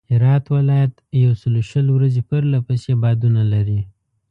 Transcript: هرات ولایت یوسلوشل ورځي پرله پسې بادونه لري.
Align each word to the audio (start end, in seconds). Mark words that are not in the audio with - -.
هرات 0.13 0.45
ولایت 0.57 0.93
یوسلوشل 1.23 1.85
ورځي 1.91 2.21
پرله 2.29 2.59
پسې 2.67 2.91
بادونه 3.03 3.41
لري. 3.53 3.79